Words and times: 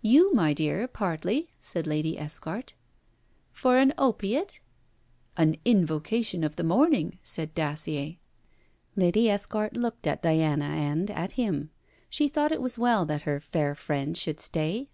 'You, 0.00 0.32
my 0.32 0.52
dear, 0.54 0.86
partly,' 0.86 1.48
said 1.58 1.88
Lady 1.88 2.16
Esquart. 2.16 2.74
'For 3.50 3.78
an 3.78 3.92
opiate?' 3.98 4.60
'An 5.36 5.56
invocation 5.64 6.44
of 6.44 6.54
the 6.54 6.62
morning,' 6.62 7.18
said 7.24 7.52
Dacier. 7.52 8.18
Lady 8.94 9.28
Esquart 9.28 9.76
looked 9.76 10.06
at 10.06 10.22
Diana 10.22 10.66
and, 10.66 11.10
at 11.10 11.32
him. 11.32 11.70
She 12.08 12.28
thought 12.28 12.52
it 12.52 12.62
was 12.62 12.78
well 12.78 13.04
that 13.06 13.22
her 13.22 13.40
fair 13.40 13.74
friend 13.74 14.16
should 14.16 14.38
stay. 14.38 14.88